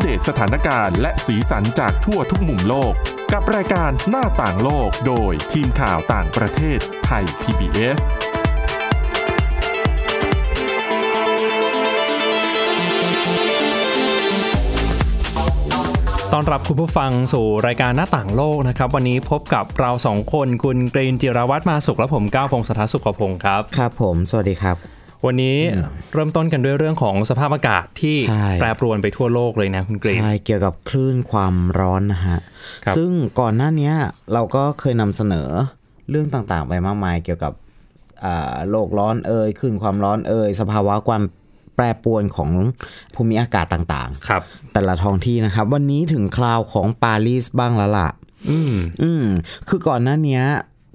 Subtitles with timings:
[0.00, 2.92] เดตสถานการณ์และสีสันจากทั่วทุกมุมโลก
[3.32, 8.00] กับรายการหน้าต่างโลกโดยทีมข่าวต่างประเทศไทย PBS
[16.32, 25.56] ต้อนรับคุณผู้ฟังสู่รายการหน้าต่างโลกนะครับ วันนี้พบกับเราสองคนคุณเกรนจิรวัตรมาสุขและผมก้าวพงศธรสุขพงศ์ครับ ครับผม สวัสดีครับ วันนี้
[26.12, 32.38] เริ่มต้นกันด้วยเรื่องของสภาพอากาศที่ใช่แปรปรวนไปทั่วโลกเลยนะคุณเกรนใช่เกี่ยวกับคลื่นความร้อนนะฮะ
[32.84, 33.94] ครับซึ่งก่อนหน้าเนี้ย
[34.32, 35.48] เราก็เคยนำเสนอ
[36.10, 37.52] เรื่องต่างๆ ไปมากมายเกี่ยวกับ
[38.24, 41.22] อ่าโลกร้อนเอ่ยคลื่นความร้อนเอ่ยสภาวะความ
[41.76, 42.50] แปรปรวนของ
[43.14, 48.08] ภูมิอากาศต่างครับๆแต่ละท้องที่นะครับ วันนี้ถึงคราวของปารีสบ้างแล้วล่ะ
[48.50, 49.24] อืมอืม
[49.68, 50.42] คือก่อนหน้าเนี้ย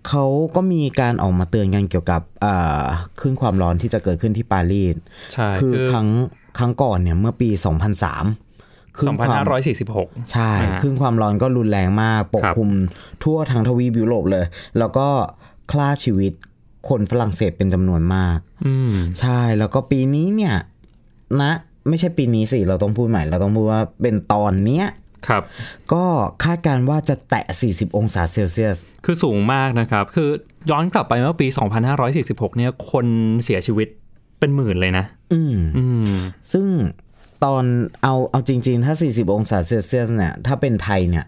[0.07, 2.85] เขาก็มีการออกมาเตือนกันเกี่ยวกับอ่า
[3.19, 4.95] คลื่นความร้อนที่จะเกิดขึ้นที่ปารีส
[5.33, 6.07] ใช่คือครั้ง
[6.57, 7.49] ครั้งก่อนเนี่ยเมื่อปี
[8.23, 9.43] 2003คลื่นความ
[9.85, 12.69] 2546 ใช่อ่าคลื่นความร้อนก็รุนแรงมาก ปกครับคลุม
[13.23, 14.45] ทั่วทั้งทวีปยุโรปเลย
[14.77, 15.07] แล้วก็
[15.71, 16.33] ฆ่าชีวิต
[16.89, 20.55] คนฝรั่งเศสเป็นจำนวนมากอืมใช่แล้วก็ปีนี้เนี่ย
[21.41, 21.51] นะ
[21.87, 24.85] ไม่ใช่ปีนี้สิ เราต้องพูดใหม่ เราต้องพูดว่าเป็นตอนเนี้ย
[25.27, 25.43] ครับ
[25.93, 26.03] ก็
[26.43, 30.29] คาดการณ์ว่าจะแตะ 40 องศาเซลเซียส คือสูงมากนะครับ คือ
[30.71, 31.47] ย้อนกลับไปเมื่อปี
[32.01, 33.05] 2546 เนี่ย คน
[33.43, 33.87] เสียชีวิต
[34.39, 36.15] เป็นหมื่นเลยนะ อืมอืม
[36.51, 36.67] ซึ่ง
[37.43, 37.63] ตอน
[38.03, 41.25] เอาเอาจริง ๆ ถ้า 40 องศาเซลเซียสเนี่ย ถ้าเป็นไทยเนี่ย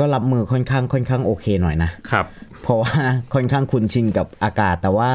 [0.00, 2.26] ก็รับมือค่อนข้างค่อนข้างโอเคหน่อยนะครับ
[2.62, 2.94] เพราะว่า
[3.34, 5.10] ค่อนข้างคุ้นชินกับอากาศ แต่ว่า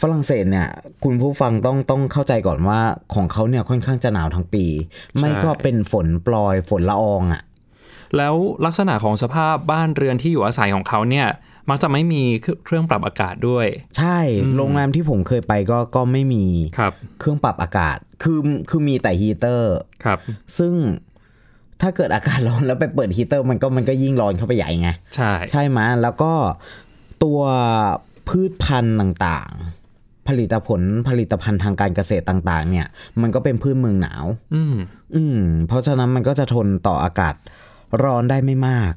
[0.00, 0.68] ฝรั่งเศสเนี่ย
[1.04, 2.80] คุณผู้ฟังต้องต้องเข้าใจก่อนว่า
[3.14, 4.64] ของเขาเนี่ยค่อนข้างจะหนาวทั้งปี
[5.18, 7.42] ไม่ก็เป็นฝนปรอยฝนละอองอะ่ะ
[8.16, 8.34] แล้ว
[8.66, 11.26] ลักษณะของสภาพบ้านเรือนที่อยู่อาศัยของเขาเนี่ย
[11.70, 12.22] มักจะไม่มี
[12.64, 13.66] เครื่องปรับอากาศด้วย
[13.98, 14.18] ใช่
[14.56, 16.44] โรงแรมที่ผมเคยไปก็ก็ไม่มี
[16.78, 20.18] ครับเครื่องปรับอากาศคือคือมีแต่ฮีเตอร์ครับ
[20.58, 20.72] ซึ่ง
[21.82, 26.32] ถ้าเกิดอากาศร้อนแล้วไปเปิดฮีเตอร์มันก็มันก็ยิ่งร้อนเข้าไปใหญ่ไง ใช่ ใช่ไหมแล้วก็
[27.24, 27.40] ตัว
[28.28, 32.86] พืชพันธุ์ต่างๆ ผลิตผลผลิตภัณฑ์ทางการเกษตรต่าง ๆ เนี่ย
[33.22, 34.76] มันก็เป็นพืชเมืองหนาว อืม
[35.14, 37.34] อืม เพราะฉะนั้นมันก็จะทนต่ออากาศ
[38.02, 38.94] ร้อนได้ไม่มาก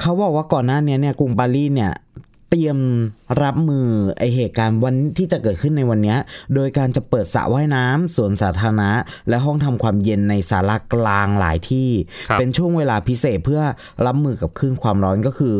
[0.00, 1.92] เขาบอกว่าก่อนหน้านี้เนี่ยกรุงปารีสเนี่ย
[2.50, 2.78] เตรียม
[3.42, 3.86] รับมือ
[4.18, 6.18] ไอเหตุการณ์วันที่จะเกิดขึ้นในวันเนี้ย
[6.54, 8.90] โดยการจะเปิดสระว่ายน้ำสวนสาธารณะ
[9.28, 11.90] และห้องทำความเย็นในศาลากลางหลายที่
[12.28, 13.62] ครับเป็นช่วงเวลาพิเศษเพื่อ
[14.06, 15.54] รับมือกับคลื่นความร้อนก็คือ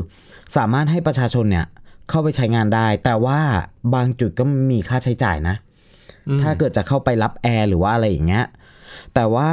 [0.56, 1.66] สามารถให้ประชาชนเนี่ย
[2.08, 3.40] เข้าไปใช้งานได้ แต่ว่า
[3.94, 5.56] บางจุดก็มีค่าใช้จ่ายนะ
[6.28, 8.46] อืมถ้าเกิดจะเข้าไปรับแอร์หรือว่าอะไรอย่างเงี้ย
[9.14, 9.50] แต่ว่า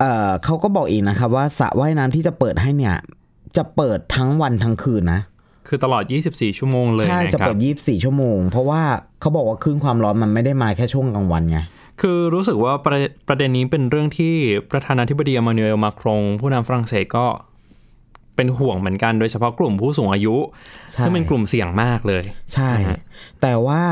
[0.00, 2.96] เออเขาก็บอกอีกนะครับว่าสระว่ายน้ำที่จะเปิดให้เนี่ย
[3.56, 5.20] จะเปิดทั้งวันทั้งคืนนะ
[5.68, 6.02] คือตลอด
[6.32, 8.82] 24 ชั่วโมงเลยใช่นะจะครัเปิบดยี่สี่ชั่วโมง เพราะว่า
[9.20, 11.58] เขาบอกว่าคลื่นความร้อนมันไม่ได้มาแค่ช่วงกลางวันไง
[12.00, 14.34] คือรู้สึกว่าประประเด็นนี้เป็นเรื่องที่
[14.70, 17.26] ประธานาธิบดีอมานูเอลมาครงผู้นำฝรั่งเศสก็
[18.36, 20.34] เป็นห่วงเหมือนกันโดยเฉพาะกลุ่มผู้สูงอายุ
[20.90, 22.98] ใช่ซึ่งเป็นกลุ่มเสี่ยงมากเลย ใช่นะฮะ
[23.42, 23.82] แต่ว่า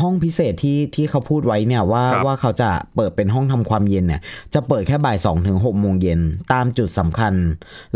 [0.00, 4.20] ห้องพิเศษที่ที่เขาพูดไว้เนี่ยว่าครับว่าเขาจะเปิดเป็นห้องทำความเย็นเนี่ย
[4.54, 6.20] จะเปิดแค่บ่ายสองถึงหกโมงเย็น
[6.52, 7.34] ตามจุดสำคัญ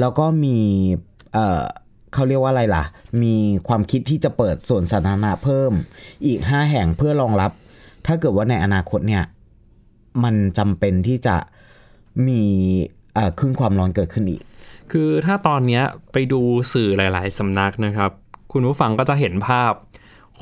[0.00, 0.58] แล้วก็มี
[1.34, 1.62] เออ
[2.14, 2.84] เขาเรียกว่าอะไรล่ะ
[3.22, 3.36] มี
[3.68, 5.72] ความคิดที่จะเปิดส่วนสาธารณะเพิ่ม
[6.26, 7.50] อีกห้าแห่งเพื่อรองรับ
[8.06, 9.24] ถ้าเกิดว่าในอนาคตเนี่ย
[10.24, 11.36] มันจำเป็นที่จะ
[12.28, 12.42] มี
[13.38, 14.42] คลื่นความร้อนเกิดขึ้นอีก
[14.92, 15.80] คือถ้าตอนนี้
[16.12, 16.40] ไปดู
[16.72, 18.10] สื่อหลาย ๆสำนักนะครับ
[18.52, 19.72] คุณผู้ฟังก็จะเห็นภาพ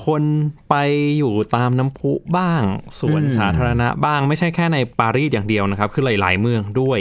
[0.06, 0.22] คน
[0.69, 0.75] ไป
[1.19, 2.62] อยู่ตามน้ำพุบ้าง
[3.00, 6.98] สวนสาธารณะบ้างไม่ใช่แค่ในปารีสอย่างเดียวนะครับ คือหลาย ๆ เมืองด้วย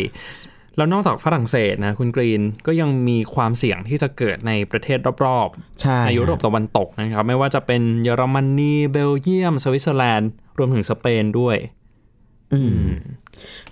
[0.79, 5.47] แล้วนอกจากฝรั่งเศสนะคุณกรีนก็ยังมีความเสี่ยงที่จะเกิดในประเทศรอบ
[5.81, 11.57] ใช่ๆในยุโรปตะวันตกนะครับ ไม่ว่าจะเป็นเยอรมนีเบลเยียม สวิตเซอร์แลนด์ รวมถึงสเปนด้วย
[12.53, 12.89] อืม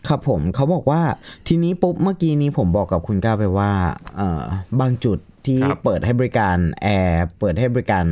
[0.07, 1.01] ครับผมเขาบอกว่า
[1.47, 3.72] ทีนี้ปุ๊บเมื่อกี้นี้ผมบอกกับคุณก้าวไปว่า
[4.16, 4.44] เอ่อ
[4.79, 8.06] บางจุดที่ครับเปิดให้บริการแอร์เปิดให้บริการ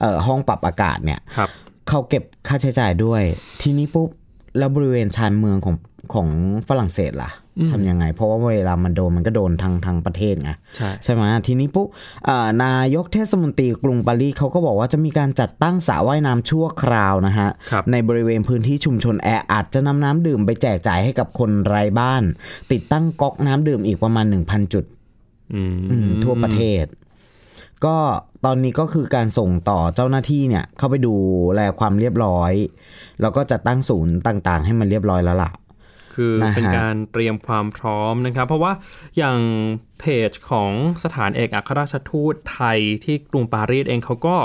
[0.00, 1.50] เอ่อห้องปรับอากาศเนี่ยครับ
[1.88, 3.22] เขาเก็บค่าใช้จ่ายด้วย
[3.62, 4.08] ทีนี้ปุ๊บ
[4.58, 5.76] แล้วบริเวณชานเมืองของ
[6.14, 6.28] ของ
[6.68, 7.30] ฝรั่งเศสล่ะ
[7.72, 11.86] ทำยังไง เพราะว่าเวลามันโดนมันก็โดนทางทางประเทศไงใช่ใช่ไหมทีนี้ปุ๊บ
[12.28, 22.22] อ่านายกเทศมนตรีกรุงปารีสเขาก็บอกว่าจะมีการจัดตั้งสระว่ายน้ำชั่วคราวนะฮะครับในบริเวณพื้นที่ชุมชนแออัดจะนำน้ำดื่มไปแจกจ่ายให้กับคนไร้บ้าน
[22.72, 24.84] ติดตั้งก๊อกน้ำดื่มอีกประมาณ 1,000 จุด
[25.54, 26.86] อืมอืมทั่วประเทศ
[27.84, 27.96] ก็
[28.44, 31.14] ตอนนี้ก็คือการส่งต่อเจ้าหน้าที่เนี่ย เข้าไปดู
[31.54, 32.52] แลความเรียบร้อย
[33.20, 35.50] แล้วก็จัดตั้งศูนย์ต่าง ๆ ให้มันเรียบร้อยแล้วล่ะ
[36.14, 38.72] คือนะฮะเป็นการเตรียมความพร้อมนะครับ เพราะว่า
[39.16, 39.38] อย่าง
[40.00, 40.70] เพจของ
[41.04, 44.36] สถานเอกอัครราชทูตไทยที่กรุงปารีสเองเขาก็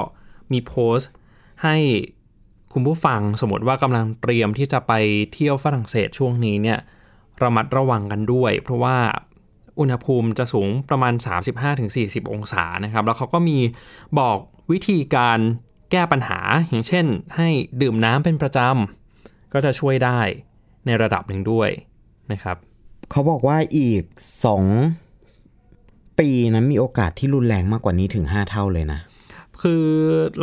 [0.51, 1.09] มีโพสต์
[1.63, 1.77] ให้
[2.73, 4.93] คุณผู้ฟังสมมติว่ากำลังเตรียมที่จะไป
[5.33, 6.79] เที่ยวฝรั่งเศสช่วงนี้เนี่ย
[7.43, 8.97] ระมัดระวังกันด้วย เพราะว่า
[9.79, 11.13] อุณหภูมิจะสูงประมาณ
[11.73, 13.57] 35-40 องศานะครับ แล้วเขาก็มี
[14.19, 14.37] บอก
[14.71, 15.39] วิธีการ
[15.91, 17.05] แก้ปัญหาอย่างเช่น
[17.35, 17.49] ให้
[17.81, 20.19] ดื่มน้ำเป็นประจำก็จะช่วยได้
[20.87, 21.69] ในระดับหนึ่งด้วย
[22.31, 22.57] นะครับ
[23.11, 24.03] เขาบอกว่าอีก
[24.45, 24.63] สอง
[26.19, 28.99] ปีนะมีโอกาสที่รุนแรงมากกว่านี้ถึง 5 เท่าเลยนะ
[29.61, 29.83] คือ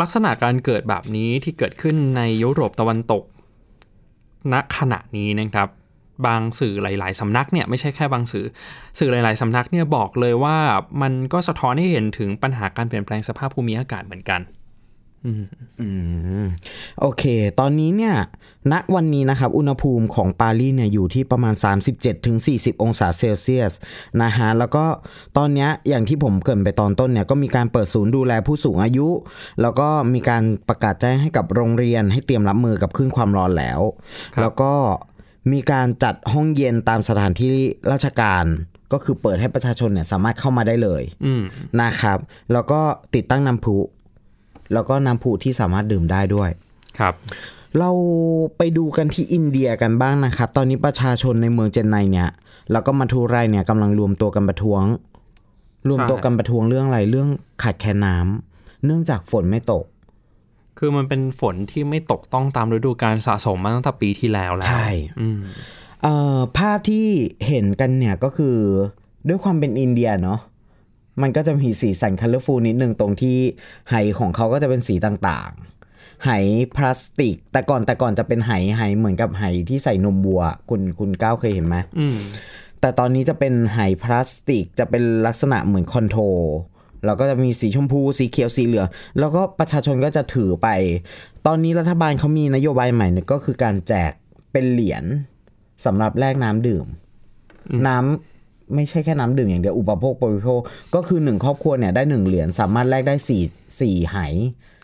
[0.00, 3.23] ลักษณะการเกิดแบบนี้ที่เกิดขึ้นในยุโรปตะวันตก
[4.52, 5.69] ณขณะนี้นะครับ
[6.26, 8.47] บางสื่อหลาย ๆ สำนักเนี่ยไม่ใช่แค่บางสื่อ
[8.99, 10.56] สื่อหลาย ๆ สำนักเนี่ยบอกเลยว่า
[11.02, 14.40] มันก็สะท้อนให้เห็นถึงปัญหาการเปลี่ยนแปลงสภาพภูมิอากาศเหมือนกัน
[15.81, 15.88] อื
[16.44, 16.47] ม
[17.00, 17.25] โอเค
[17.61, 18.17] ตอนนี้เนี่ย
[18.73, 21.55] ณ วันนี้นะครับ อุณหภูมิของปารีสเนี่ยอยู่ที่ประมาณ
[22.19, 23.73] 37-40 องศาเซลเซียส
[24.23, 24.85] นะฮะ แล้วก็
[25.37, 29.09] ตอนเนี้ยอย่างที่ผมเกรินไปตอนต้นเนี่ย ก็มีการเปิดศูนย์ดูแลผู้สูงอายุ
[29.61, 33.81] แล้วก็มีการประกาศแจ้งให้กับโรงเรียนให้เตรียมรับมือกับคลื่นความร้อนแล้ว
[34.35, 34.73] ครับแล้วก็
[35.53, 37.50] มีการจัดห้องเย็นตามสถานที่
[37.93, 38.44] ราชการ
[38.93, 41.43] ก็คือเปิดให้ประชาชนเนี่ยสามารถเข้ามาได้เลยอืม
[41.81, 42.19] นะครับ
[42.53, 42.81] แล้วก็
[43.15, 43.76] ติดตั้งน้ำพุ
[44.72, 46.50] แล้วก็น้ำพุที่สามารถดื่มได้ด้วย
[46.99, 47.14] ครับ
[47.78, 47.90] เรา
[48.56, 52.31] ไปดูกันที่อินเดียกันบ้างนะครับ ตอนนี้ประชาชนในเมืองเจนไนเนี่ย
[52.72, 54.82] แล้วก็มาทูไรเนี่ยกำลังรวมตัวกันประท้วง
[55.88, 57.28] รวมตัวกันประท้วงเรื่องอะไรเรื่อง
[57.62, 59.84] ขาดแคลนน้ำเนื่องจากฝนไม่ตก
[60.78, 64.88] คือมันเป็นฝนที่ไม่ตกต้องตามฤดูกาลสะสมมาตั้งแต่ปีที่แล้วแล้วใช่
[65.20, 65.40] อืม
[66.02, 67.06] เอ่อภาพที่
[67.46, 68.56] เห็นกันเนี่ยก็คือ
[69.28, 70.40] ด้วยความเป็นอินเดียเนาะ
[71.22, 73.38] มันก็จะมีสีสัน colorful นิดนึงตรงที่
[73.90, 76.31] ไหของเขาก็จะเป็นสีต่างๆ ไห
[76.76, 82.19] พลาสติก แต่ก่อนแต่ก่อนจะเป็นไหไหเหมือนกับไหที่ใส่นมวัว คุณคุณก้าวเคยเห็นไหมอืม
[82.81, 86.43] แต่ตอนนี้จะเป็นไหพลาสติกจะเป็นลักษณะเหมือนคอนโทรล
[87.06, 88.87] แล้วก็จะมีสีชมพู สีเขียว สีเหลือง
[89.19, 90.69] แล้วก็ประชาชนก็จะถือไป
[91.46, 94.12] ตอนนี้รัฐบาลเขามีนโยบายใหม่เนี่ยก็คือการแจก
[94.52, 95.05] เป็นเหรียญ
[95.84, 96.87] สำหรับแลกน้ำดื่ม
[97.87, 98.33] น้ำ
[98.75, 100.61] ไม่ใช่แค่น้ำดื่มอย่างเดียวอุปโภคบริโภค
[100.94, 103.43] ก็คือหนึ่งครอบครัวเนี่ยได้หนึ่งเหรียญสามารถแลกได้สี่
[103.81, 104.19] สี่ไห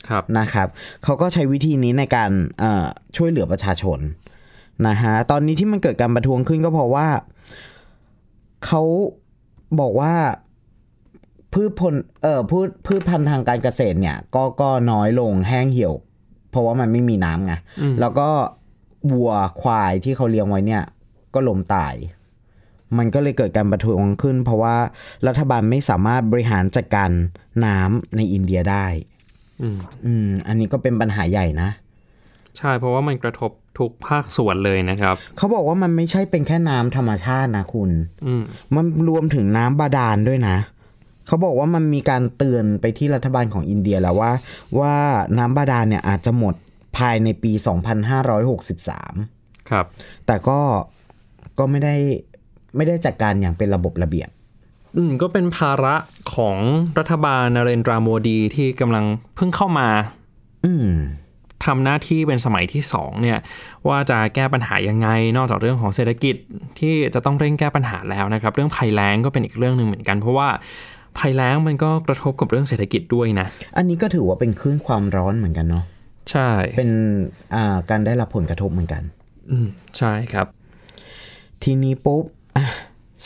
[0.08, 0.68] ครับนะครับ
[1.04, 3.98] เขาก็ใช้วิธีนี้ในการเอ่อช่วยเหลือประชาชน
[4.86, 7.06] นะฮะตอนนี้ที่มันเกิดการประท้วงขึ้นก็เพราะว่า
[8.66, 8.82] เขา
[9.80, 10.14] บอกว่า
[11.52, 15.94] พืชผลเอ่อพืชพืชพันธุ์ทางการเกษตรเนี่ย ก็ก็น้อยลงแห้งเหี่ยว
[16.50, 17.54] เพราะว่ามันไม่มีน้ำไง
[18.00, 18.28] แล้วก็
[19.12, 20.82] วัวควายที่เขาเลี้ยงไว้เนี่ย
[21.34, 21.94] ก็ล้มตาย
[22.98, 24.76] มันก็เลยเกิดการประท้วงขึ้น เพราะว่า
[25.26, 27.10] รัฐบาลไม่สามารถบริหารจัดการ
[27.64, 28.86] น้ำในอินเดียได้
[29.62, 31.70] อืมอืมอันนี้ก็เป็นปัญหาใหญ่นะ
[32.58, 37.90] ใช่เพราะว่ามันกระทบทุกภาคส่วนเลยนะครับ เขาบอกว่ามันไม่ใช่เป็นแค่น้ำธรรมชาตินะคุณ
[38.26, 38.42] อืม
[38.74, 40.56] มันรวมถึงน้ำบาดาลด้วยนะ
[41.26, 44.32] เขาบอกว่ามันมีการเตือนไปที่รัฐบาลของอินเดียแล้วว่า
[44.78, 44.94] ว่า
[45.38, 46.54] น้ำบาดาลเนี่ยอาจจะหมด
[46.96, 47.52] ภายในปี
[48.40, 49.86] 2563 ครับ
[50.26, 50.60] แต่ก็
[51.58, 51.96] ก็ไม่ได้
[52.76, 54.28] ไม่ได้จัดการอย่างเป็นระบบระเบียบ
[54.96, 55.94] อืมก็เป็นภาระ
[56.34, 56.56] ของ
[56.98, 59.04] รัฐบาลนเรนทราโมดีที่กำลัง
[59.36, 59.88] เพิ่งเข้ามา
[60.64, 60.88] อืม
[61.64, 63.38] ทำหน้าที่เป็นสมัยที่สองเนี่ย
[63.88, 66.36] ว่าจะแก้ปัญหายังไง นอกจากเรื่องของเศรษฐกิจ
[66.78, 70.48] ที่จะต้องเร่งแก้ปัญหาแล้วนะครับ เรื่องภัยแล้งก็เป็นอีกเรื่องหนึ่งเหมือนกัน เพราะว่า
[71.18, 73.46] ภัยแล้งมันก็กระทบกับเรื่องเศรษฐกิจด้วยนะ
[73.76, 75.84] อันนี้ก็ถือว่าเป็นคลื่นความร้อนเหมือนกันเนาะ
[76.30, 76.90] ใช่ เป็น
[77.54, 79.02] อ่าการได้รับผลกระทบเหมือนกัน
[79.50, 79.66] อืม
[79.98, 80.46] ใช่ครับ
[81.62, 82.39] ทีนี้ปุ๊บอะ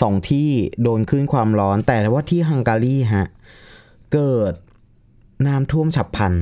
[0.01, 0.49] สองที่
[0.83, 3.29] โดนขึ้นความร้อน แต่ว่าที่ฮังการีฮะ
[4.15, 4.55] เกิด
[5.47, 6.35] น้ำท่วมฉับพลัน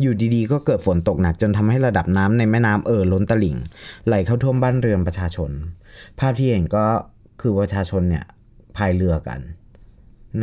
[0.00, 3.56] อยู่ดีๆ ก็เกิดฝนตกหนักจนทำให้ระดับน้ำในแม่น้ำเอ่อล้นตลิ่ง
[4.06, 5.50] ไหลเข้าท่วมบ้านเรือนประชาชน
[6.18, 6.84] ภาพที่เห็นก็
[7.40, 8.24] คือประชาชนเนี่ย
[8.76, 9.38] พายเรือกัน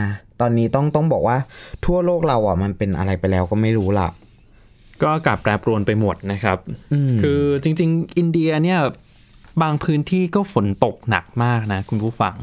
[0.01, 1.38] นะ ตอนนี้ต้องต้องบอกว่า
[1.86, 4.10] ทั่วโลกเราอะมันเป็นอะไรไปแล้วก็ไม่รู้ละ
[5.01, 6.58] ก็อากาศแปรปรวนไปหมดนะครับ
[7.22, 8.79] คือจริง ๆ อินเดียเนี่ย
[9.62, 12.36] บางพื้นที่ก็ฝนตกหนักมากนะคุณผู้ฟัง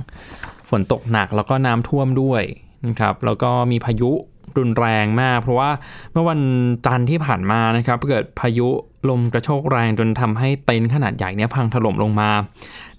[0.71, 2.43] ฝนตกหนักแล้วก็น้ำท่วมด้วย
[2.87, 4.11] นะครับ แล้วก็มีพายุ
[4.59, 5.71] รุนแรงมาก เพราะว่า
[6.13, 6.41] เมื่อวัน
[6.87, 8.69] จันทร์ที่ผ่านมานะครับเกิดพายุ
[9.09, 12.31] ลมกระโชกแรงจนทำให้เต็นท์ขนาดใหญ่เนี่ยพังถล่มลงมา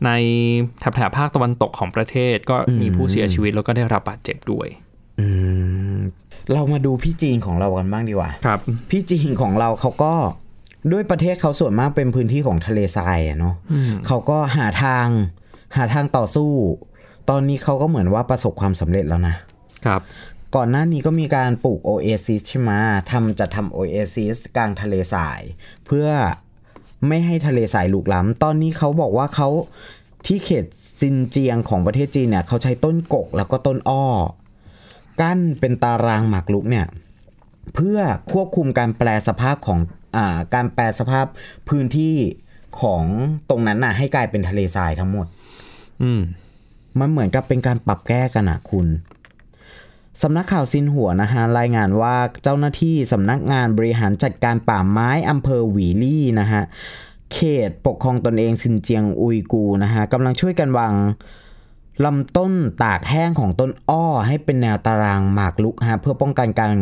[0.05, 0.09] ใน
[0.79, 4.67] แถบแถบภาคตะวันตกของประเทศก็มีผู้เสียชีวิตแล้วก็ได้รับบาดเจ็บด้วย
[5.19, 5.27] อื
[5.97, 5.97] ม
[6.53, 8.59] เรามาดูพี่จีนของเรากันบ้างดีกว่าครับ
[8.89, 10.13] พี่จีนของเราเขาก็
[10.91, 13.55] ด้วยประเทศเขาส่วนมากเป็นพื้นที่ของทะเลทรายอะเนาะ
[14.07, 15.07] เขาก็หาทาง
[15.77, 16.51] หาทางต่อสู้
[17.29, 19.35] ตอนนี้เขาก็เหมือนว่าประสบความสำเร็จแล้วนะ
[19.85, 20.01] ครับ
[20.55, 22.71] ก่อนหน้านี้ก็มีการปลูกโอเอซิสใช่ไหม
[23.11, 25.41] ทำจัดทำโอเอซิสกลางทะเลทราย
[25.85, 26.07] เพื่อ
[27.07, 29.49] ไม่ให้ทะเลทรายลุกล้ำตอนนี้เขาบอกว่าเขา
[30.27, 30.65] ที่เขต
[30.99, 34.05] ซินเจียงของประเทศจีนเนี่ยเขาใช้ต้นกกแล้วก็ต้นอ้อ
[35.21, 36.85] กั้นเป็นตารางหมากรุกเนี่ย
[37.75, 37.99] เพื่อ
[38.31, 40.06] ควบคุมการแปลสภาพของอ่า
[40.53, 41.25] การแปลสภาพ
[41.69, 42.15] พื้นที่
[42.81, 43.03] ของ
[43.49, 45.27] ตรงนั้นน่ะ ให้กลายเป็นทะเลทรายทั้งหมด
[46.01, 46.21] อืม
[46.99, 48.87] มันเหมือนกับเป็นการปรับแก้กันอะคุณ
[50.21, 56.63] สำนักข่าวซินหัวนะฮะรายงานว่าเจ้าหน้าที่สำนักงานบริหารจัดการป่าไม้อำเภออวี้หลีนะฮะ
[57.33, 60.93] เขตปกครองตนเองซินเจียงอุยกูร์นะฮะกำลังช่วยกันวาง
[62.05, 66.73] ลำต้นตากแห้งของต้นอ้อให้เป็นแนวตารางหมากลุกฮะเพื่อป้องกันการ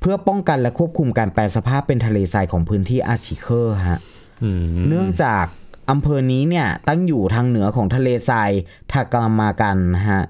[0.00, 4.00] เพื่อป้องกันและควบคุมการแปรสภาพเป็นทะเลทรายของพื้นที่อาชิเคอร์ฮะ
[4.42, 5.44] อืมเนื่องจาก
[5.90, 8.50] อำเภอนี้เนี่ยตั้งอยู่ทางเหนือของทะเลทราย
[8.92, 10.22] ทากามากันนะฮะ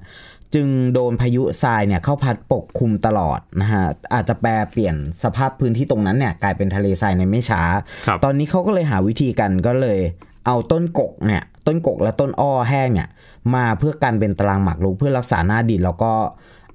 [0.55, 3.85] จึงโดนพายุทรายเนี่ยเข้าพัดปกคลุมตลอดนะฮะ
[4.15, 7.63] อาจจะแปลเปลี่ยนสภาพพื้นที่ตรงนั้นเนี่ยกลายเป็นทะเลทรายในไม่ช้า
[8.07, 9.99] ครับตอนนี้เขาก็เลยหาวิธีกันก็เลย
[10.47, 13.09] เอาต้นกกเนี่ยต้นกกและต้นอ้อแห้งเนี่ย
[13.55, 16.13] มาเพื่อกันเป็นตารางหมากรุกเพื่อรักษาหน้าดินแล้วก็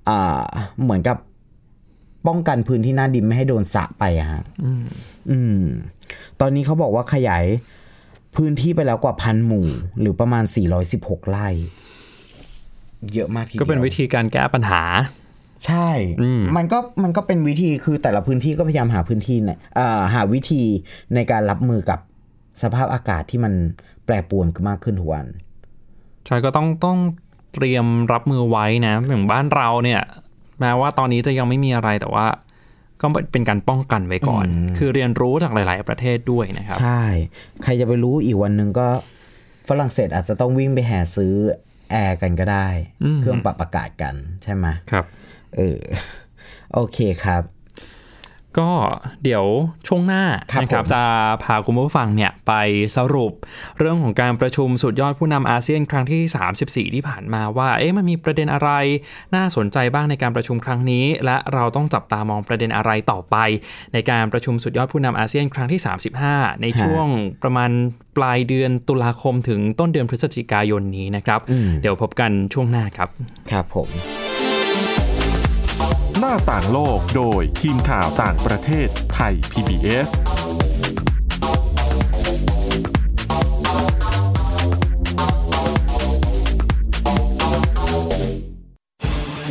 [0.10, 0.44] อ่า
[0.84, 1.18] เหมือนกับ
[2.28, 4.44] ป้องกันพื้นที่หน้าดินไม่ให้โดนสระไปอะฮะ
[5.32, 5.62] อืม
[6.40, 7.46] ตอนนี้เขาบอกว่าขยาย
[8.36, 9.68] พื้นที่ไปแล้วกว่าพันหมู่
[10.00, 10.44] หรือประมาณ
[10.88, 11.48] 416 ไร่
[13.14, 14.82] เยอะมากทีดียวก็เป็นวิธีการแก้ปัญหา
[15.66, 15.90] ใช่
[16.22, 20.64] อืมมันก็มันก็เป็นวิธีคือแต่ละพื้นที่ก็พยายามหาพื้นที่เนี่ยเอ่อหาวิธี
[21.16, 22.00] ในการรับมือกับ
[22.62, 23.54] สภาพอากาศที่มัน
[24.06, 25.26] แปรปรวนขึ้นมากขึ้นทุกวัน
[26.26, 26.98] ใช่ก็ต้องต้อง
[27.54, 30.02] เตรียมรับมือไว้นะอย่างบ้านเราเนี่ย
[30.60, 32.26] แม้ว่าตอนนี้จะยังไม่มีอะไรแต่ว่า
[33.02, 34.46] ก็เป็นการป้องกันไว้ก่อน
[34.78, 37.04] คือเรียนรู้จากหลาย ๆ ประเทศด้วยนะครับ ใช่
[37.64, 38.88] ใครจะไปรู้อีกวันหนึ่งก็
[39.70, 41.34] ฝรั่งเศสอาจจะต้องวิ่งไปแห่ซื้อ
[41.92, 42.68] แอร์กันก็ได้
[43.04, 45.06] อืมเครื่องปรับอากาศกันใช่ไหมครับ
[45.56, 45.80] เออ
[46.74, 47.44] โอเคครับ
[48.60, 48.70] ก็
[49.24, 49.46] เดี๋ยว
[49.88, 51.04] ช่วงหน้าครับนะครับผมจะ
[51.44, 52.54] พาคุณผู้ฟังเนี่ยไป
[52.98, 53.32] สรุป
[53.78, 56.22] เรื่องของการประชุมสุดยอดผู้นำอาเซียนครั้งที่
[56.90, 58.70] 34 ที่ผ่านมาว่าเอ๊ะมันมีประเด็นอะไร
[59.36, 63.36] น่าสนใจบ้างในการประชุมครั้งนี้ และเราต้องจับตามองประเด็นอะไรต่อไป
[63.94, 65.82] ในการประชุมสุดยอดผู้นำอาเซียนครั้งที่
[66.22, 67.08] 35 ในช่วง
[67.44, 67.72] ประมาณ
[68.18, 71.40] ปลายเดือนตุลาคมถึงต้นเดือนพฤศจิกายนนี้นะครับ
[71.82, 73.10] เดี๋ยวพบกันช่วงหน้าครับ
[73.52, 80.10] ครับผมหน้าต่างโลกโดยทีมข่าวต่างประเทศไทย PBS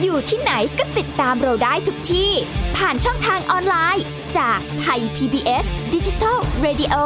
[0.02, 2.30] อยู่ที่ไหนก็ติดตามเราได้ทุกที่
[2.76, 4.04] ผ่านช่องทางออนไลน์
[4.38, 6.96] จากไทย PBS Digital Radio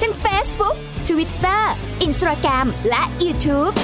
[0.00, 0.76] ทั้ง Facebook
[1.08, 1.62] Twitter
[2.06, 3.74] Instagram และ YouTube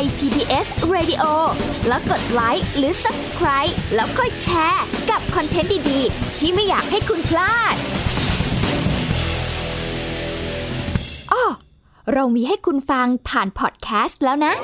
[0.00, 1.24] ย PBS Radio
[1.88, 7.74] แล้วกดไลค์หรือ Subscribe แล้วค่อยแชร์กับคอนเทนต์ดี ๆ ที่ไม่อยากให้คุณพลาด
[11.32, 11.44] อ้อ
[12.12, 14.54] เรามีให้คุณฟังผ่านพอดแคสต์แล้วนะ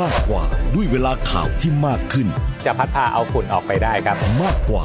[0.00, 0.44] มากกว่า
[0.74, 2.26] ด้วยเวลาข่าวที่มากขึ้น
[2.64, 4.84] จะพัดพาเอาฝุ่นออกไปได้ครับ มากกว่า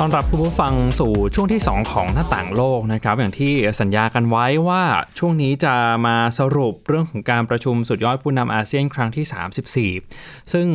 [0.00, 4.82] ต้อนรับคุณผู้ฟังสู่ช่วงที่ 2 ของหน้าต่างโลกนะครับ อย่างที่สัญญากันไว้ว่า
[5.18, 5.74] ช่วงนี้จะ
[6.06, 10.66] มาสรุปเรื่องของการประชุมสุดยอดผู้นำอาเซียนครั้งที่ 34 ซึ่ง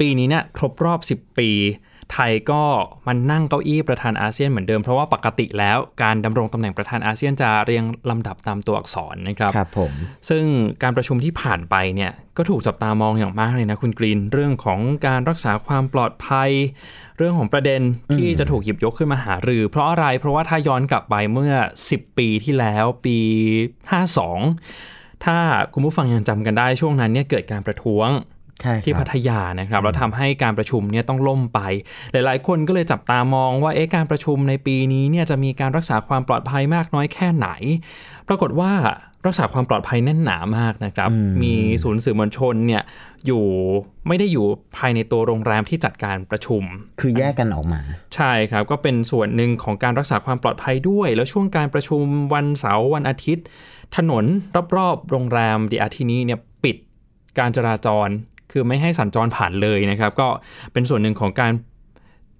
[0.00, 1.50] ปีนี้เนี่ยครบรอบ 10 ปี
[2.12, 2.62] ไทยก็
[3.06, 9.92] มันนั่งเก้าอี้ประธานอาเซียนเหมือนเดิม เพราะว่าปกติแล้วการดำรงตำแหน่งประธานอาเซียนจะเรียงลำดับตามตัวอักษรนะครับครับผม
[10.28, 10.44] ซึ่ง
[10.82, 16.50] การประชุมที่ผ่านไปเนี่ยก็ถูกจับตามองอย่างมากเลยนะคุณกรีนเรื่องของการรักษาความปลอดภัย
[17.16, 17.80] เรื่องของประเด็น
[18.14, 21.54] ที่จะถูกหยิบยกขึ้นมาหารือ เพราะอะไรเพราะว่าถ้าย้อนกลับไปเมื่อ
[21.88, 23.18] 10 ปีที่แล้วปี
[24.40, 25.38] 52ถ้า
[25.72, 28.39] คุณผู้ฟังยังจำกันได้ช่วงนั้นเนี่ยเกิดการประท้วงใช่ครับ
[28.84, 31.60] ที่พัทยานะครับแล้วทำให้การประชุมเนี่ยต้องล่มไป
[32.12, 37.48] หลาย ๆ คนก็เลยจับตามองว่าเอ๊ะการประชุมในปีนี้เนี่ยจะมีการรักษาความปลอดภัยมากน้อยแค่ไหน
[38.28, 38.72] ปรากฏว่า
[39.26, 41.10] รักษาความปลอดภัยแน่นหนามากนะครับ
[41.42, 42.82] มีศูนย์สื่อมวลชนเนี่ย
[43.26, 43.44] อยู่
[44.08, 46.62] ไม่ได้อยู่ภายในตัวโรงแรมที่จัดการประชุม
[47.00, 47.80] คือแยกกันออกมา
[48.14, 52.02] ใช่ครับ ก็เป็นส่วนหนึ่งของการรักษาความปลอดภัยด้วย แล้วช่วงการประชุม
[52.34, 53.44] วันเสาร์วันอาทิตย์
[53.96, 54.24] ถนน
[54.76, 56.76] รอบๆโรงแรมดีอาทีนี้เนี่ยปิด
[57.38, 58.08] การจราจร
[58.52, 60.28] คือไม่ให้สัญจรผ่านเลยนะครับ ก็
[60.72, 61.52] เป็นส่วนหนึ่งของการ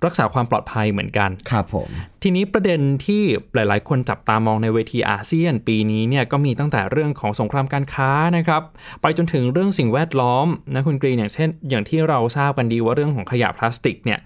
[0.07, 1.88] รักษาความปลอดภัยเหมือนกัน ครับผม
[2.23, 3.23] ทีนี้ประเด็นที่
[3.55, 8.62] หลาย ๆ คนจับตามองในเวทีอาเซียนปีนี้เนี่ยก็มีตั้งแต่เรื่องของสงครามการค้านะครับ
[9.02, 14.21] ไปจนถึงเรื่องสิ่งแวดล้อมนะคุณกรีนอย่างเช่น อย่างที่เราทราบกันดีว่าเรื่องของขยะพลาสติกเนี่ย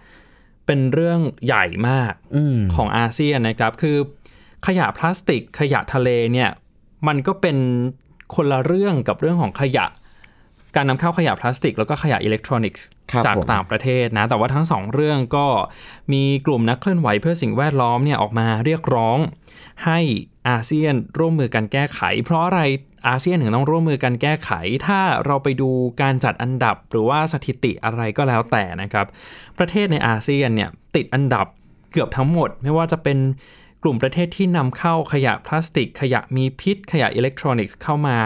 [0.67, 3.97] เป็นเรื่องใหญ่มากอืมของอาเซียนนะครับ คือ
[4.67, 6.51] ขยะพลาสติก ขยะทะเลเนี่ย
[7.07, 7.57] มันก็เป็น
[8.35, 9.87] คนละเรื่องกับเรื่องของขยะ
[10.77, 15.47] การนำเข้าขยะพลาสติก แล้วก็ขยะอิเล็กทรอนิกส์ครับจากผมต่างประเทศนะ แต่ว่าทั้งสองเรื่องก็
[16.13, 19.19] มีกลุ่มนักเคลื่อนไหวเพื่อสิ่งแวดล้อมเนี่ยออกมาเรียกร้อง
[19.85, 19.99] ให้
[20.49, 22.63] อาเซียนร่วมมือกันแก้ไข เพราะอะไร
[23.09, 24.51] อาเซียนถึงต้องร่วมมือกันแก้ไข
[24.87, 25.71] ถ้าเราไปดู
[26.03, 29.07] การจัดอันดับหรือว่าสถิติอะไรก็แล้วแต่นะครับ
[29.59, 31.47] ประเทศในอาเซียนเนี่ยติดอันดับ
[31.93, 33.19] เกือบทั้งหมด ไม่ว่าจะเป็น
[33.83, 38.17] กลุ่มประเทศที่นำเข้าขยะพลาสติก ขยะมีพิษ ขยะอิเล็กทรอนิกส์เข้ามา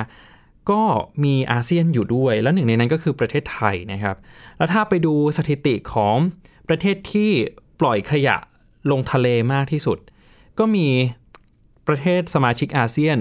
[0.70, 0.82] ก็
[1.24, 4.16] มีอาเซียนอยู่ด้วย แล้วหนึ่งในนั้นก็คือประเทศไทยนะครับ
[4.58, 6.16] แล้วถ้าไปดูสถิติของ
[6.68, 7.30] ประเทศที่
[7.80, 8.36] ปล่อยขยะ
[8.90, 9.98] ลงทะเลมากที่สุด
[10.58, 10.88] ก็มี
[11.88, 13.18] ประเทศสมาชิกอาเซียน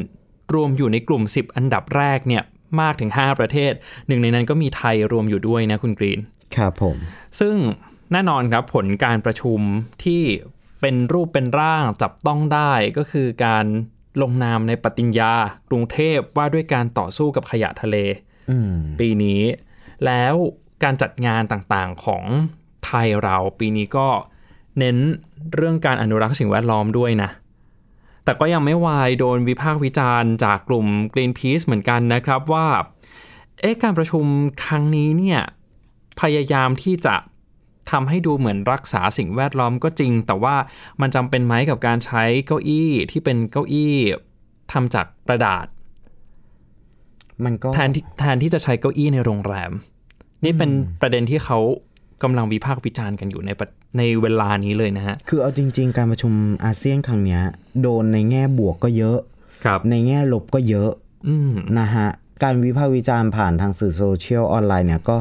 [0.56, 2.44] รวมอยู่ในกลุ่ม 10 อันดับแรกเนี่ย
[2.82, 3.72] มากถึง 5 ประเทศ
[4.08, 6.20] หนึ่งในนั้นก็มีไทยรวมอยู่ด้วยนะคุณกรีน
[6.56, 6.96] ครับผม
[7.40, 7.56] ซึ่ง
[8.12, 9.60] แน่นอนครับผลการประชุม
[10.04, 10.24] ที่
[10.82, 13.66] เป็นรูปเป็นร่างจับต้องได้ก็คือการ
[14.22, 15.34] ลงนามในปฏิญญา
[15.70, 17.96] กรุงเทพว่าด้วยการต่อสู้กับขยะทะเล
[18.50, 19.42] อืมปีนี้
[20.06, 20.34] แล้ว
[20.84, 22.24] การจัดงานต่างๆของ
[22.86, 24.08] ไทยเราปีนี้ก็
[24.80, 24.98] เน้น
[25.56, 27.30] เรื่องการอนุรักษ์สิ่งแวดล้อมด้วยนะ
[28.24, 32.68] แต่ก็ยังไม่วายโดนวิพากษ์วิจารณ์จากกลุ่ม Greenpeace เหมือนกันนะครับว่า
[33.62, 34.26] เอ๊ะการประชุม
[34.66, 35.40] ครั้งนี้เนี่ย
[36.22, 37.16] พยายามที่จะ
[37.92, 40.56] ทำให้ดูเหมือนรักษาสิ่งแวดล้อมก็จริง แต่ว่า
[41.02, 43.96] มันจำเป็นไหมกับการใช้เก้าอี้ที่เป็นเก้าอี้
[44.72, 45.68] ทำจากกระดาษ
[47.46, 49.72] มันก็แทนที่แทนที่จะใช้เก้าอี้ในโรงแรม
[50.44, 50.70] นี่เป็น
[51.02, 51.60] ประเด็นที่เขา
[52.24, 56.34] กำลังวิพากษ์วิจารณ์กันอยู่ในประในเวลานี้เลยนะฮะ คือเอาจริง ๆ การประชุม
[56.66, 57.42] อาเซียนครั้งเนี้ย
[57.82, 59.20] โดนในแง่บวกก็เยอะ
[59.66, 60.92] ครับในแง่ลบก็เยอะ
[61.28, 62.08] อืมนะฮะ
[62.44, 65.18] การวิพากษ์วิจารณ์ผ่านทางสื่อโซเชียลออนไลน์เนี่ยก็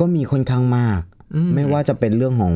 [0.00, 1.00] ก็มีค่อนข้างมาก
[1.54, 2.54] ไม่ว่าจะเป็นเรื่องของ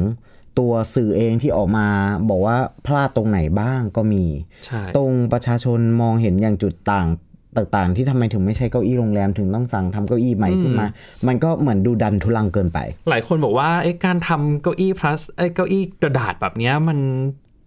[0.59, 1.87] ตัวสื่อเองที่ออกมา
[2.31, 2.57] บอกว่า
[2.87, 4.25] พลาดตรงไหนบ้างก็มี
[4.67, 7.09] ใช่ตรงประชาชนมองเห็นอย่างจุดต่าง
[7.57, 10.87] ต่างๆ ที่ทำไมถึงไม่ใช่เก้าอี้โรงแรมถึงต้องสั่งทำเก้าอี้ใหม่ขึ้นมา
[11.27, 12.79] มันก็เหมือนดูดันทุลังเกินไป
[13.11, 16.99] หลายคนบอกว่าเอ้การทำเก้าอี้ plus เอ้ยเก้าอี้กระดาษแบบเนี้ยมัน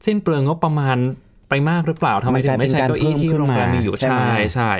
[0.06, 0.98] สิ้นเปลืองงบประมาณ
[1.50, 4.72] ไปมากหรือเปล่าทำไมถึงไม่ใช้เก้าอี้ที่โรงแรมมีอยู่ใช่ไหมใช่ใช่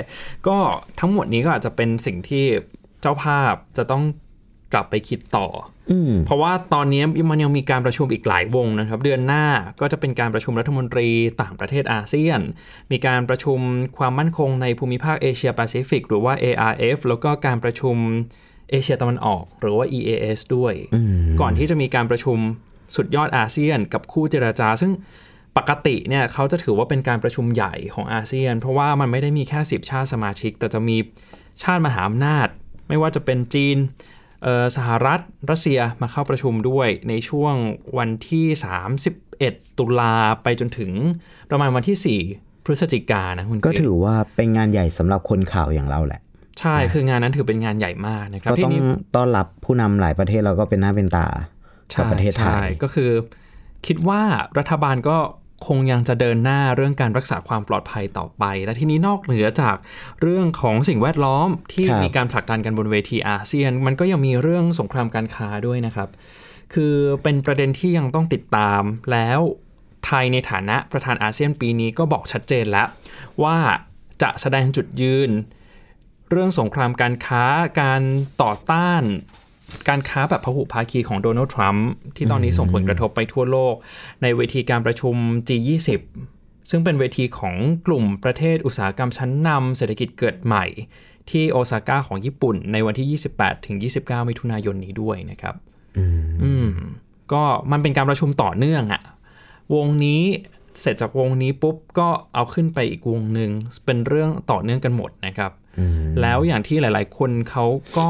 [0.46, 0.56] ก็
[1.00, 2.44] ทั้งหมดนี้ก็อาจจะเป็นสิ่งที่
[3.00, 4.02] เจ้าภาพจะต้อง
[4.72, 5.46] กลับไปคิดต่อ
[5.90, 9.44] อืมเพราะว่าตอนนี้มันยังมีการประชุมอีกหลายวงนะครับ เดือนหน้า
[9.80, 11.08] ก็จะเป็นการประชุมรัฐมนตรี
[11.42, 12.40] ต่างประเทศอาเซียน
[12.92, 13.58] มีการประชุม
[13.98, 17.96] ความมั่นคงในภูมิภาคเอเชียแปซิฟิกหรือว่า ARF แล้วก็การประชุม
[18.70, 20.74] เอเชียตะวันออก หรือว่า EAS ด้วย
[21.40, 22.38] ก่อนที่จะมีการประชุม
[22.96, 24.92] สุดยอดอาเซียน กับคู่เจราจา ซึ่ง
[25.56, 30.96] ปกติเนี่ยเขาจะถือว่าเป็นการประชุมใหญ่ของอาเซียน เพราะว่ามันไม่ได้มีแค่ 10 ชาติสมาชิก แต่จะมี
[31.62, 32.48] ชาติมหาอำนาจ
[32.88, 34.17] ไม่ว่าจะเป็นจีนเอ่อ
[34.76, 35.20] สหรัฐ
[35.50, 37.54] รัสเซียมาเข้าประชุมด้วยในช่วง
[37.98, 38.46] วันที่
[39.12, 40.92] 31 ตุลาไปจนถึง
[41.50, 46.20] ประมาณวันที่ 4 พฤศจิกายนนะคุณก็กฤษถือว่าเป็นงานใหญ่สำหรับคนข่าวอย่างเราแหละ
[46.60, 48.80] ใช่คืองานนั้นถือเป็นงานใหญ่มากนะครับก็ที่ต้องนี้
[49.16, 51.26] ต้อนรับผู้นำหลายประเทศเราก็เป็นหน้าเป็นตา
[51.98, 53.10] กับประเทศไทใช่ยก็คือ
[53.86, 54.22] คิดว่า
[54.58, 55.16] รัฐบาลก็
[55.66, 59.76] คงยังจะเดินหน้าเรื่องการรักษาความปลอดภัยต่อไป และทีนี้นอกเหนือจาก
[60.22, 66.08] เรื่องของสิ่งแวดล้อมที่มีการผลักดันกันบนเวทีอาเซียน มันก็ยังมีเรื่องสงครามการค้าด้วยนะครับ
[66.74, 69.40] คือเป็นประเด็นที่ยังต้องติดตามแล้ว
[70.06, 72.88] ไทยในฐานะประธานอาเซียนปีนี้ก็บอกชัดเจนแล้ว
[73.42, 73.58] ว่า
[74.22, 75.30] จะแสดงจุดยืน
[76.30, 77.44] เรื่องสงครามการค้า
[77.80, 78.02] การ
[78.42, 79.02] ต่อต้าน
[79.88, 83.74] การค้าแบบพหุภาคีของโดนัลด์ทรัมป์ที่ตอนนี้ส่งผลกระทบไปทั่วโลก
[84.22, 85.14] ในเวทีการประชุม
[85.48, 85.88] G20
[86.70, 87.54] ซึ่งเป็นเวทีของ
[87.86, 90.64] กลุ่มประเทศอุตสาหกรรมชั้นนำเศรษฐกิจเกิดใหม่
[91.30, 95.54] ที่โอซาก้าของญี่ปุ่น ในวันที่ 28 ถึง 29 มิถุนายนนี้ด้วยนะครับ
[96.42, 96.68] อืม
[97.32, 99.02] ก็มันเป็นการประชุมต่อเนื่องอะ
[99.74, 100.22] วงนี้
[100.80, 103.50] เสร็จจากวงนี้ปุ๊บก็เอาขึ้นไปอีกวงหนึ่ง
[103.84, 105.52] เป็นเรื่องต่อเนื่องกันหมดนะครับ
[106.20, 107.64] แล้วอย่างที่หลาย ๆ คนเขา
[107.98, 108.08] ก็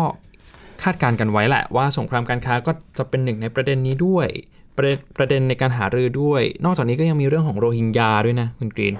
[0.82, 4.28] คาดการณ์กันไว้แหละว่าสงครามการค้าก็จะเป็นหนึ่งในประเด็นนี้ด้วย
[4.76, 8.94] ประเด็นประเด็นในการหารือด้วย นอกจากนี้ก็ยังมีเรื่องของโรฮิงญาด้วยนะคุณกรีน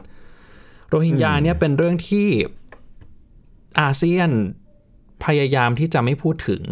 [0.88, 2.28] โรฮิงญาเนี่ยเป็นเรื่องที่
[3.80, 4.30] อาเซียน
[5.24, 6.62] พยายามที่จะไม่พูดถึง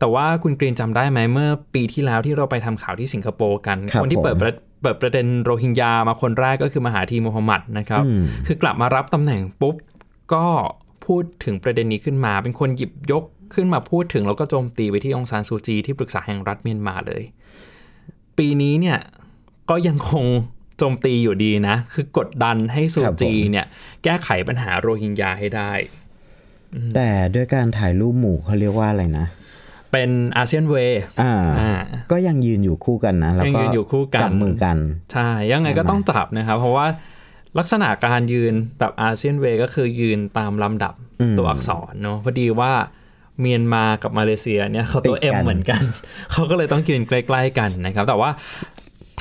[0.00, 9.76] แต่ว่าคุณกรีนจำได้ไหมเมื่อปีที่แล้วที่เราไปทำข่าวที่สิงคโปร์กันครับคนที่เปิดผมประเปิดประเด็นโรฮิงญามาคนแรกก็คือมหาธีมูฮัมหมัดนะครับอืมคือกลับมารับตำแหน่งปุ๊บ
[10.34, 10.46] ก็
[11.06, 17.22] พูดถึงประเด็นนี้ขึ้นมา เป็นคนหยิบยก ขึ้นมาพูดถึงแล้วก็โจมตีไปที่องซานซูจีที่ปรึกษาแห่งรัฐเมียนมาเลย
[18.38, 18.98] ปีนี้เนี่ย
[19.70, 20.24] ก็ยังคง
[20.78, 23.66] โจมตีอยู่ดีนะ คือกดดันให้ซูครับผมจีเนี่ย
[24.04, 25.72] แก้ไขปัญหาโรฮิงญาให้ได้
[26.94, 29.26] แต่ด้วยการถ่ายรูปหมู่เขาเรียกว่าอะไรนะ
[29.92, 31.72] เป็นอาเซียนเวย์อ่าอ่า
[32.12, 34.76] ก็ยังยืนอยู่คู่กันนะแล้วยังก็ยืนอยู่คู่กันจับมือกัน
[35.12, 36.86] ใช่ ยังไงก็ต้องจับนะครับ เพราะว่า
[37.58, 42.72] ลักษณะการยืนแบบอาเซียนเวย์ก็คือยืนตามลำดับอืมตัวอักษรเนาะพอดีว่า
[43.40, 45.82] เมียนมากับมาเลเซียเนี่ยเขาตัวติดกัน M เหมือนกัน
[46.32, 48.30] เขาก็เลยต้องยืนใกล้ๆกันนะครับ แต่ว่า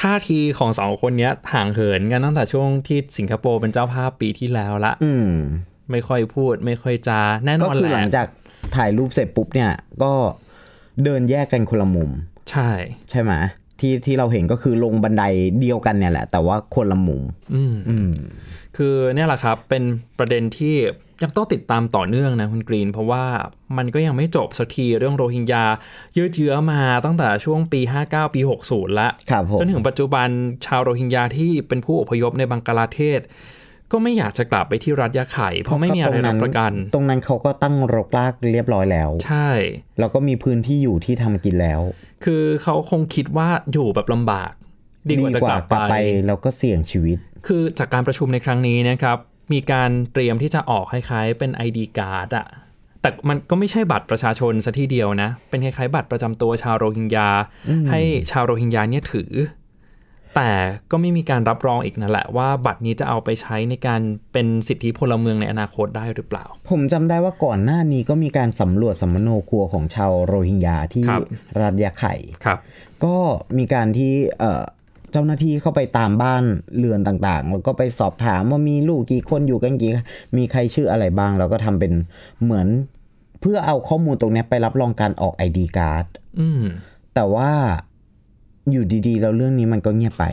[0.02, 5.30] ท่าทีของสองคนเนี้ยห่างเหินกันตั้งแต่ช่วงที่สิงคโปร์เป็นเจ้าภาพปีที่แล้วละอืม
[5.92, 8.28] ไม่ค่อยพูด ไม่ค่อยจาแน่นก็อนคือแหหลัละงจาก
[8.76, 9.72] ถ่ายรูปเสร็จปุ๊บเนี่ย
[10.04, 10.14] ก็
[11.04, 12.10] เดินแยกกันคนละมุม
[12.52, 12.70] ใช่
[13.10, 13.34] ใช่ไหม
[13.80, 15.24] ที่ที่เราเห็นก็คือลงบันได
[15.60, 17.24] เดียวกันเนี่ยแหละ แต่ว่าคนละมุม
[17.56, 18.12] อืมอืม
[18.78, 19.84] คือเนี่ยแหละครับ เป็น
[20.20, 20.76] ประเด็นที่
[21.24, 23.24] ยังต้องติดตามต่อเนื่องนะคุณกรีน เพราะว่า
[23.78, 25.66] มันก็ยังไม่จบสักทีเรื่องโรฮิงญา
[26.18, 30.28] ยืดเยื้อมาตั้งแต่ช่วงปี 59 ปี 60 ละครับผมจนถึงปัจจุบัน
[30.66, 33.22] ชาวโรฮิงญาที่เป็นผู้อพยพในบังกลาเทศ
[33.92, 39.50] ก็ไม่อยากจะกลับไปที่รัฐยะไข่เพราะไม่มีอะไรรับประกัน ตรงนั้นเขาก็ตั้งรกรากเรียบร้อยแล้ว ใช่
[40.00, 41.82] แล้วก็มีพื้นที่อยู่ที่ทำกินแล้ว
[42.26, 44.52] คือเขาคงคิดว่าอยู่แบบลำบาก
[45.10, 45.96] ดีกว่าจะกลับกลับไปไป
[46.28, 49.18] แล้วก็เสี่ยงชีวิต คือจากการประชุมในครั้งนี้นะครับ
[49.52, 52.48] มีการเตรียมที่จะออกคล้ายๆ เป็น ID card อะ
[53.02, 57.30] แต่มันก็ไม่ใช่บัตรประชาชนซะทีเดียวนะ เป็นคล้ายๆ บัตรประจำตัวชาวโรฮิงญา
[57.90, 58.02] ให้
[58.32, 59.32] ชาวโรฮิงญาเนี่ยถือ
[60.36, 60.52] แต่
[60.92, 64.02] ก็ไม่มีการรับรองอีกนั่นแหละว่าบัตรนี้จะเอาไปใช้ในการ
[64.34, 71.22] เป็นสิทธิพลเมืองในอนาคตได้หรือเปล่า ผมจำได้ว่าก่อนหน้านี้ก็มีการสำรวจสัมมโนครัวของชาวโรฮิงญาที่ครับ
[71.62, 72.60] รัฐยะไข่ครับ
[73.04, 73.18] ก็
[73.58, 74.14] มีการที่
[75.14, 76.44] เอ่อเจ้าหน้าที่เข้าไปตามบ้าน
[76.78, 79.92] เรือนต่างๆ แล้วก็ไปสอบถามว่ามีลูกกี่คนอยู่กันกี่
[80.38, 81.94] มีใครชื่ออะไรบ้าง แล้วก็ทำเป็น
[82.44, 82.68] เหมือน
[83.42, 86.08] เพื่อเอาข้อมูลตรงเนี้ยไปรับรองการออก ID card
[86.40, 86.62] อืม
[87.16, 87.52] แต่ว่า
[88.72, 90.26] อยู่ดีๆแล้วเรื่องนี้มันก็เงียบไป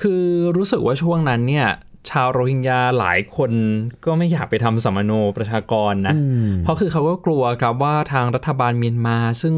[0.00, 0.24] คือ
[0.56, 1.68] รู้สึกว่าช่วงนั้นเนี่ย
[2.10, 3.50] ชาวโรฮิงญาหลายคน
[4.04, 6.14] ก็ไม่อยากไปทำสัมมโนประชากรนะ
[6.64, 9.54] เพราะคือเขาก็กลัวครับว่าทางรัฐบาลเมียนมาซึ่ง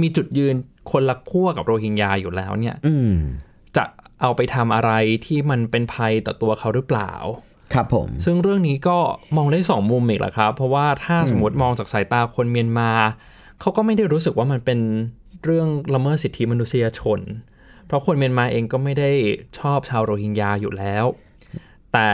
[0.00, 0.54] มีจุดยืน
[0.92, 3.14] คนละขั้วกับโรฮิงญาอยู่แล้วเนี่ยอืม
[3.76, 3.84] จะ
[4.20, 4.92] เอาไปทำอะไร
[5.26, 7.12] ที่มันเป็นภัยต่อตัวเขาหรือเปล่า
[7.74, 8.98] ครับผม ซึ่งเรื่องนี้ก็
[9.36, 12.90] มองได้สองมุมอีกแหละครับ เพราะว่าถ้าสมมติมองจากสายตาคนเมียนมา
[13.60, 14.80] เขาก็ไม่ได้รู้สึกว่ามันเป็น
[15.44, 17.20] เรื่องละเมิดสิทธิมนุษยชน
[17.86, 19.10] เพราะคนเมียนมาเองก็ไม่ได้
[19.58, 21.04] ชอบชาวโรฮิงญาอยู่แล้ว
[21.92, 22.06] แต่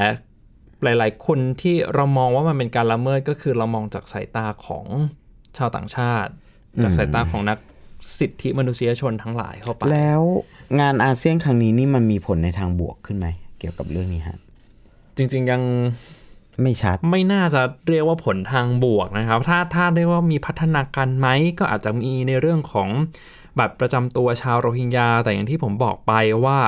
[0.82, 4.86] หลาย ๆ คนที่เรามองว่ามันเป็นการละเมิดก็คือเรามองจากสายตาของ
[5.56, 6.30] ชาวต่างชาติ
[6.82, 7.58] จากสายตาของนัก
[8.18, 10.22] สิทธิมนุษยชนทั้งหลายเข้าไป แล้ว
[10.80, 13.26] งานอาเซียนครั้งนี้นี่มันมีผลในทางบวกขึ้นไหม
[13.58, 14.38] เกี่ยวกับเรื่องนี้ฮะ
[15.16, 15.62] จริง ๆ ยัง
[16.62, 22.88] ไม่ชัด ไม่น่าจะเรียกว่าผลทางบวกนะครับ ถ้าถ้าเรียกว่ามีพัฒนาการไหมก็อาจจะมีในเรื่องของ
[23.58, 26.12] บัตรประจำตัวชาวโรฮิงญา แต่อย่างที่ผมบอกไป
[26.44, 26.58] ว่า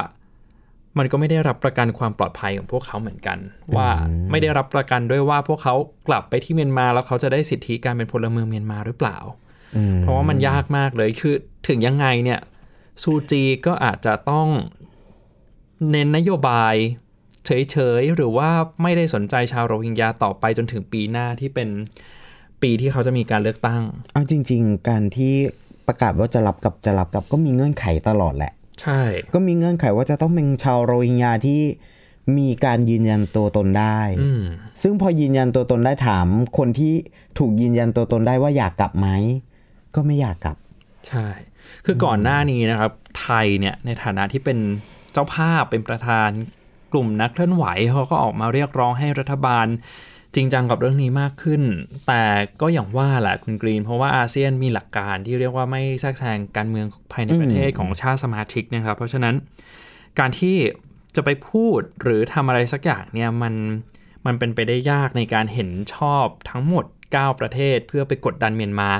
[0.98, 3.38] มันก็ไม่ได้รับประกันความปลอดภัยของพวกเขาเหมือนกัน
[3.76, 3.88] ว่า
[4.30, 5.74] ไม่ได้รับประกันด้วยว่าพวกเขา
[6.08, 9.18] กลับไปที่เมียนมาแล้วเขาจะได้สิทธิการเป็นพลเมืองเมียนมาหรือเปล่า
[10.00, 11.34] เพราะว่ามันยากมากเลยคือ
[11.68, 12.40] ถึงยังไงเนี่ย
[13.02, 14.48] ซูจีก็อาจจะต้อง
[15.90, 16.74] เน้นนโยบาย
[17.46, 18.50] เฉยๆ หรือว่า
[18.82, 21.68] ไม่ได้สนใจชาวโรฮิงญาต่อไปจนถึงปีหน้าที่เป็น
[22.62, 23.82] ปีที่เขาจะมีการเลือกตั้ง
[24.12, 25.34] เอาจริง ๆ การที่
[25.86, 29.00] ประกาศว่าจะรับกับจะรับกับก็มีเงื่อนไขตลอดแหละ ใช่
[29.34, 31.60] ก็มีเงื่อนไขว่าจะต้องเป็นชาวโรฮิงญาที่
[32.38, 34.42] มีการยืนยันตัวตนได้อืม
[34.82, 36.26] ซึ่งพอยืนยันตัวตนได้ถาม
[36.58, 36.94] คนที่
[37.38, 39.08] ถูกยืนยันตัวตนได้ว่าอยากกลับไหม
[39.94, 40.56] ก็ไม่อยากกลับ
[41.08, 41.26] ใช่
[41.84, 44.58] คือก่อนหน้านี้นะครับ ไทยเนี่ยในฐานะที่เป็น
[45.12, 46.30] เจ้าภาพเป็นประธาน
[46.92, 49.66] กลุ่มนักเคลื่อนไหวเขาก็ออกมาเรียกร้องให้รัฐบาล
[50.34, 51.62] จริงจังกับเรื่องนี้มากขึ้น
[52.06, 52.22] แต่
[52.60, 59.34] ก็อย่างว่าแหละคุณกรีน เพราะว่าอาเซียนมีหลักการที่เรียกว่าไม่แทรกแซงการเมืองภายในประเทศของชาติสมาชิกนะครับ เพราะฉะนั้น
[60.18, 60.56] การที่
[61.16, 63.54] จะไปพูดหรือทำอะไรสักอย่างเนี่ยมัน
[64.26, 68.90] มันเป็นไปได้ยากในการเห็นชอบทั้งหมด 9 ประเทศ เพื่อไปกดดันเมียนมา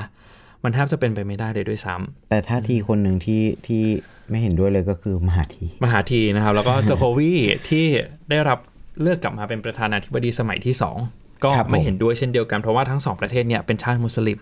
[0.63, 3.83] มันแทบจะเป็นไปไม่ได้เลยด้วยซ้ำแต่ท่าทีคนหนึ่งที่ที่
[4.29, 7.31] ไม่เห็นด้วยเลยก็คือมหาธีมหาธีนะครับ แล้วก็โจโควี
[7.69, 7.85] ที่
[8.29, 8.59] ได้รับ
[9.01, 10.75] เลือกกลับมาเป็นประธานาธิบดีสมัยที่
[11.07, 14.37] 2 ก็ครับผมไม่เห็นด้วยเช่นเดียวกัน เพราะว่าทั้งสองประเทศเนี่ยเป็นชาติมุสลิม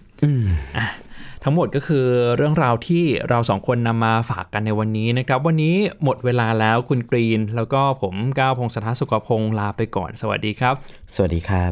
[0.78, 0.88] อะ
[1.44, 2.06] ทั้งหมดก็คือ
[2.38, 10.76] เรื่องราวที่เราสองคนนำมาฝากกันในวันนี้นะครับ วันนี้หมดเวลาแล้วคุณกรีน แล้วก็ผมก้าวพงศธรสุขพงศ์ลาไปก่อน สวัสดีครับ
[11.16, 11.72] สวัสดีครับ